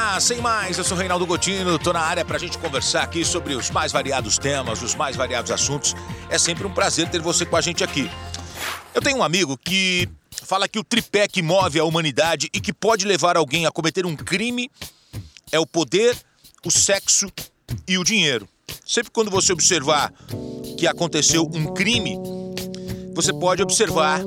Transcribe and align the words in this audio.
Olá, 0.00 0.20
sem 0.20 0.40
mais, 0.40 0.78
eu 0.78 0.84
sou 0.84 0.96
Reinaldo 0.96 1.26
Gotino, 1.26 1.76
tô 1.76 1.92
na 1.92 1.98
área 1.98 2.24
pra 2.24 2.38
gente 2.38 2.56
conversar 2.56 3.02
aqui 3.02 3.24
sobre 3.24 3.56
os 3.56 3.68
mais 3.68 3.90
variados 3.90 4.38
temas, 4.38 4.80
os 4.80 4.94
mais 4.94 5.16
variados 5.16 5.50
assuntos. 5.50 5.92
É 6.30 6.38
sempre 6.38 6.64
um 6.64 6.72
prazer 6.72 7.10
ter 7.10 7.20
você 7.20 7.44
com 7.44 7.56
a 7.56 7.60
gente 7.60 7.82
aqui. 7.82 8.08
Eu 8.94 9.02
tenho 9.02 9.18
um 9.18 9.24
amigo 9.24 9.58
que 9.58 10.08
fala 10.44 10.68
que 10.68 10.78
o 10.78 10.84
tripé 10.84 11.26
que 11.26 11.42
move 11.42 11.80
a 11.80 11.84
humanidade 11.84 12.48
e 12.54 12.60
que 12.60 12.72
pode 12.72 13.04
levar 13.04 13.36
alguém 13.36 13.66
a 13.66 13.72
cometer 13.72 14.06
um 14.06 14.14
crime 14.14 14.70
é 15.50 15.58
o 15.58 15.66
poder, 15.66 16.16
o 16.64 16.70
sexo 16.70 17.26
e 17.86 17.98
o 17.98 18.04
dinheiro. 18.04 18.48
Sempre 18.86 19.10
quando 19.10 19.32
você 19.32 19.52
observar 19.52 20.12
que 20.78 20.86
aconteceu 20.86 21.42
um 21.52 21.74
crime, 21.74 22.16
você 23.16 23.32
pode 23.32 23.64
observar 23.64 24.20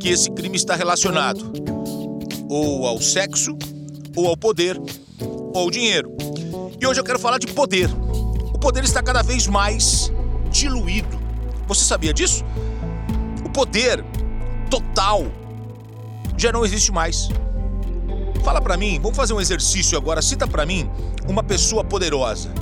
que 0.00 0.08
esse 0.08 0.30
crime 0.30 0.56
está 0.56 0.74
relacionado 0.74 1.52
ou 2.48 2.86
ao 2.86 3.02
sexo, 3.02 3.54
ou 4.16 4.26
ao 4.26 4.36
poder, 4.36 4.80
ou 5.20 5.58
ao 5.58 5.70
dinheiro. 5.70 6.10
E 6.80 6.86
hoje 6.86 6.98
eu 6.98 7.04
quero 7.04 7.18
falar 7.18 7.38
de 7.38 7.46
poder. 7.48 7.90
O 8.52 8.58
poder 8.58 8.82
está 8.82 9.02
cada 9.02 9.22
vez 9.22 9.46
mais 9.46 10.10
diluído. 10.50 11.18
Você 11.68 11.84
sabia 11.84 12.12
disso? 12.12 12.44
O 13.44 13.50
poder 13.50 14.04
total 14.70 15.26
já 16.36 16.50
não 16.50 16.64
existe 16.64 16.90
mais. 16.90 17.28
Fala 18.42 18.60
para 18.60 18.76
mim, 18.76 18.98
vamos 19.00 19.16
fazer 19.16 19.32
um 19.32 19.40
exercício 19.40 19.98
agora. 19.98 20.22
Cita 20.22 20.46
para 20.46 20.64
mim 20.64 20.88
uma 21.28 21.42
pessoa 21.42 21.84
poderosa. 21.84 22.52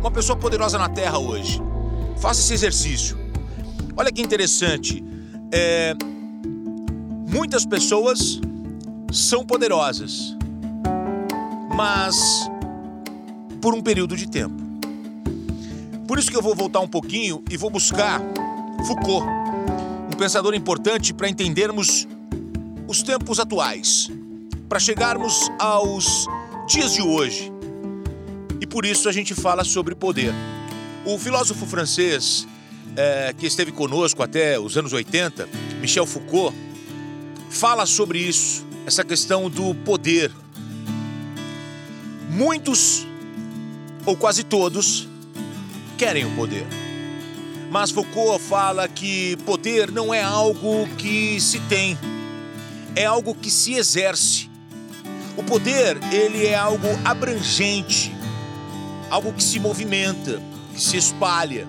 Uma 0.00 0.10
pessoa 0.10 0.36
poderosa 0.36 0.78
na 0.78 0.88
Terra 0.88 1.18
hoje. 1.18 1.60
Faça 2.18 2.40
esse 2.40 2.54
exercício. 2.54 3.16
Olha 3.96 4.10
que 4.10 4.22
interessante. 4.22 5.04
É... 5.52 5.94
Muitas 7.28 7.66
pessoas 7.66 8.40
são 9.12 9.44
poderosas, 9.44 10.36
mas 11.78 12.50
por 13.62 13.72
um 13.72 13.80
período 13.80 14.16
de 14.16 14.28
tempo. 14.28 14.56
Por 16.08 16.18
isso 16.18 16.28
que 16.28 16.36
eu 16.36 16.42
vou 16.42 16.52
voltar 16.52 16.80
um 16.80 16.88
pouquinho 16.88 17.40
e 17.48 17.56
vou 17.56 17.70
buscar 17.70 18.20
Foucault, 18.84 19.24
um 20.12 20.16
pensador 20.16 20.54
importante 20.54 21.14
para 21.14 21.28
entendermos 21.28 22.08
os 22.88 23.00
tempos 23.00 23.38
atuais, 23.38 24.10
para 24.68 24.80
chegarmos 24.80 25.48
aos 25.56 26.26
dias 26.66 26.94
de 26.94 27.02
hoje. 27.02 27.52
E 28.60 28.66
por 28.66 28.84
isso 28.84 29.08
a 29.08 29.12
gente 29.12 29.32
fala 29.32 29.62
sobre 29.62 29.94
poder. 29.94 30.34
O 31.04 31.16
filósofo 31.16 31.64
francês 31.64 32.44
é, 32.96 33.32
que 33.38 33.46
esteve 33.46 33.70
conosco 33.70 34.20
até 34.20 34.58
os 34.58 34.76
anos 34.76 34.92
80, 34.92 35.48
Michel 35.80 36.06
Foucault, 36.06 36.56
fala 37.48 37.86
sobre 37.86 38.18
isso 38.18 38.66
essa 38.84 39.04
questão 39.04 39.48
do 39.48 39.76
poder. 39.76 40.32
Muitos, 42.38 43.04
ou 44.06 44.16
quase 44.16 44.44
todos, 44.44 45.08
querem 45.96 46.24
o 46.24 46.30
poder. 46.36 46.64
Mas 47.68 47.90
Foucault 47.90 48.40
fala 48.40 48.86
que 48.86 49.36
poder 49.38 49.90
não 49.90 50.14
é 50.14 50.22
algo 50.22 50.88
que 50.96 51.40
se 51.40 51.58
tem, 51.62 51.98
é 52.94 53.04
algo 53.04 53.34
que 53.34 53.50
se 53.50 53.74
exerce. 53.74 54.48
O 55.36 55.42
poder, 55.42 55.98
ele 56.12 56.46
é 56.46 56.54
algo 56.54 56.86
abrangente, 57.04 58.14
algo 59.10 59.32
que 59.32 59.42
se 59.42 59.58
movimenta, 59.58 60.40
que 60.72 60.80
se 60.80 60.96
espalha, 60.96 61.66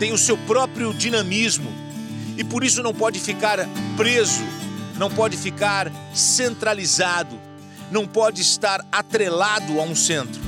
tem 0.00 0.12
o 0.12 0.18
seu 0.18 0.36
próprio 0.38 0.92
dinamismo 0.92 1.70
e 2.36 2.42
por 2.42 2.64
isso 2.64 2.82
não 2.82 2.92
pode 2.92 3.20
ficar 3.20 3.60
preso 3.96 4.42
não 4.96 5.10
pode 5.10 5.36
ficar 5.36 5.90
centralizado, 6.14 7.38
não 7.90 8.06
pode 8.06 8.42
estar 8.42 8.84
atrelado 8.90 9.80
a 9.80 9.82
um 9.82 9.94
centro. 9.94 10.40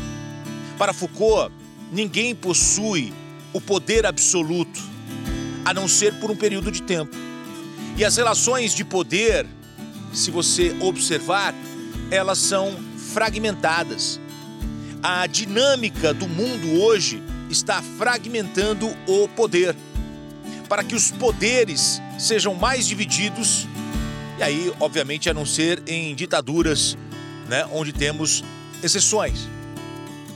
Para 0.78 0.92
Foucault, 0.92 1.52
ninguém 1.92 2.34
possui 2.34 3.12
o 3.52 3.60
poder 3.60 4.04
absoluto, 4.04 4.80
a 5.64 5.72
não 5.72 5.88
ser 5.88 6.14
por 6.14 6.30
um 6.30 6.36
período 6.36 6.70
de 6.70 6.82
tempo. 6.82 7.16
E 7.96 8.04
as 8.04 8.16
relações 8.16 8.74
de 8.74 8.84
poder, 8.84 9.46
se 10.12 10.30
você 10.30 10.76
observar, 10.80 11.54
elas 12.10 12.38
são 12.38 12.76
fragmentadas. 13.14 14.20
A 15.02 15.26
dinâmica 15.26 16.12
do 16.12 16.28
mundo 16.28 16.82
hoje 16.82 17.22
está 17.48 17.80
fragmentando 17.80 18.94
o 19.06 19.28
poder. 19.28 19.74
Para 20.68 20.84
que 20.84 20.94
os 20.94 21.10
poderes 21.10 22.02
sejam 22.18 22.54
mais 22.54 22.86
divididos, 22.86 23.66
e 24.38 24.42
aí, 24.42 24.72
obviamente, 24.80 25.30
a 25.30 25.34
não 25.34 25.46
ser 25.46 25.82
em 25.86 26.14
ditaduras, 26.14 26.98
né, 27.48 27.66
onde 27.72 27.92
temos 27.92 28.44
exceções. 28.82 29.48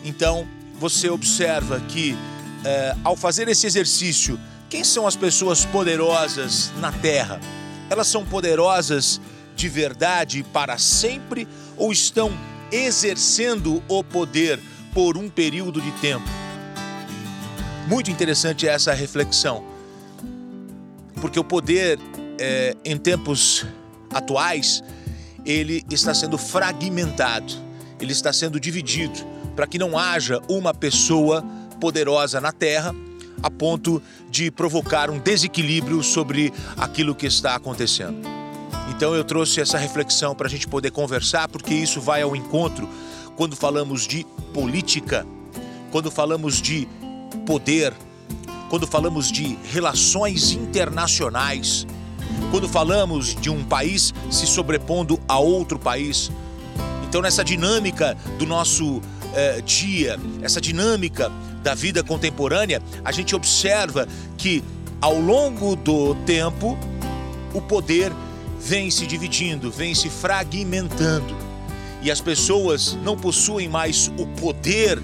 Então, 0.04 0.46
você 0.78 1.10
observa 1.10 1.80
que 1.80 2.16
é, 2.64 2.96
ao 3.04 3.16
fazer 3.16 3.48
esse 3.48 3.66
exercício, 3.66 4.38
quem 4.68 4.84
são 4.84 5.06
as 5.06 5.16
pessoas 5.16 5.64
poderosas 5.64 6.72
na 6.78 6.92
Terra? 6.92 7.40
Elas 7.88 8.06
são 8.06 8.24
poderosas 8.24 9.20
de 9.56 9.68
verdade 9.68 10.42
para 10.42 10.78
sempre 10.78 11.46
ou 11.76 11.92
estão 11.92 12.32
exercendo 12.70 13.82
o 13.88 14.02
poder 14.02 14.60
por 14.94 15.16
um 15.16 15.28
período 15.28 15.80
de 15.80 15.90
tempo? 15.92 16.28
Muito 17.86 18.10
interessante 18.10 18.68
essa 18.68 18.94
reflexão, 18.94 19.64
porque 21.20 21.40
o 21.40 21.44
poder 21.44 21.98
é, 22.38 22.76
em 22.84 22.96
tempos 22.96 23.66
atuais, 24.12 24.82
ele 25.44 25.84
está 25.90 26.14
sendo 26.14 26.38
fragmentado, 26.38 27.52
ele 28.00 28.12
está 28.12 28.32
sendo 28.32 28.58
dividido, 28.58 29.18
para 29.56 29.66
que 29.66 29.78
não 29.78 29.98
haja 29.98 30.40
uma 30.48 30.72
pessoa 30.72 31.44
poderosa 31.80 32.40
na 32.40 32.52
Terra 32.52 32.94
a 33.42 33.50
ponto 33.50 34.02
de 34.30 34.50
provocar 34.50 35.10
um 35.10 35.18
desequilíbrio 35.18 36.02
sobre 36.02 36.52
aquilo 36.76 37.14
que 37.14 37.26
está 37.26 37.54
acontecendo. 37.54 38.18
Então 38.90 39.14
eu 39.14 39.24
trouxe 39.24 39.60
essa 39.60 39.78
reflexão 39.78 40.34
para 40.34 40.46
a 40.46 40.50
gente 40.50 40.68
poder 40.68 40.90
conversar, 40.90 41.48
porque 41.48 41.72
isso 41.72 42.00
vai 42.00 42.22
ao 42.22 42.36
encontro 42.36 42.88
quando 43.36 43.56
falamos 43.56 44.06
de 44.06 44.26
política, 44.52 45.26
quando 45.90 46.10
falamos 46.10 46.60
de 46.60 46.86
poder, 47.46 47.94
quando 48.68 48.86
falamos 48.86 49.32
de 49.32 49.58
relações 49.64 50.52
internacionais 50.52 51.86
quando 52.50 52.68
falamos 52.68 53.34
de 53.34 53.48
um 53.48 53.64
país 53.64 54.12
se 54.30 54.46
sobrepondo 54.46 55.20
a 55.28 55.38
outro 55.38 55.78
país. 55.78 56.30
Então, 57.08 57.22
nessa 57.22 57.44
dinâmica 57.44 58.16
do 58.38 58.46
nosso 58.46 59.00
eh, 59.34 59.60
dia, 59.64 60.18
essa 60.42 60.60
dinâmica 60.60 61.30
da 61.62 61.74
vida 61.74 62.02
contemporânea, 62.02 62.82
a 63.04 63.12
gente 63.12 63.34
observa 63.34 64.08
que 64.36 64.62
ao 65.00 65.18
longo 65.18 65.76
do 65.76 66.14
tempo 66.26 66.78
o 67.54 67.60
poder 67.60 68.12
vem 68.60 68.90
se 68.90 69.06
dividindo, 69.06 69.70
vem 69.70 69.94
se 69.94 70.08
fragmentando. 70.08 71.36
E 72.02 72.10
as 72.10 72.20
pessoas 72.20 72.96
não 73.02 73.16
possuem 73.16 73.68
mais 73.68 74.10
o 74.18 74.26
poder 74.26 75.00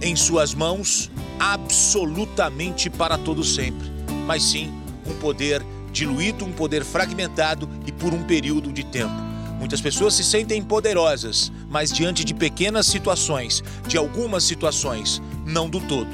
em 0.00 0.16
suas 0.16 0.54
mãos 0.54 1.10
absolutamente 1.38 2.88
para 2.90 3.18
todo 3.18 3.42
sempre, 3.42 3.90
mas 4.26 4.42
sim 4.42 4.72
um 5.06 5.14
poder 5.14 5.64
diluído, 5.92 6.44
um 6.44 6.52
poder 6.52 6.84
fragmentado 6.84 7.68
e 7.86 7.92
por 7.92 8.12
um 8.12 8.22
período 8.24 8.72
de 8.72 8.84
tempo. 8.84 9.14
Muitas 9.58 9.80
pessoas 9.80 10.14
se 10.14 10.24
sentem 10.24 10.60
poderosas, 10.60 11.52
mas 11.70 11.92
diante 11.92 12.24
de 12.24 12.34
pequenas 12.34 12.86
situações, 12.86 13.62
de 13.86 13.96
algumas 13.96 14.42
situações, 14.42 15.22
não 15.46 15.68
do 15.70 15.80
todo. 15.80 16.10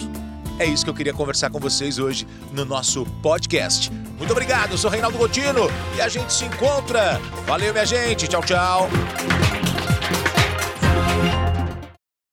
É 0.58 0.66
isso 0.66 0.84
que 0.84 0.90
eu 0.90 0.94
queria 0.94 1.14
conversar 1.14 1.48
com 1.50 1.58
vocês 1.58 1.98
hoje 1.98 2.26
no 2.52 2.64
nosso 2.64 3.06
podcast. 3.22 3.90
Muito 4.18 4.32
obrigado, 4.32 4.72
eu 4.72 4.78
sou 4.78 4.90
Reinaldo 4.90 5.16
Gotino 5.16 5.70
e 5.96 6.00
a 6.00 6.08
gente 6.08 6.32
se 6.32 6.44
encontra. 6.44 7.20
Valeu, 7.46 7.72
minha 7.72 7.86
gente. 7.86 8.26
Tchau, 8.26 8.42
tchau. 8.42 8.90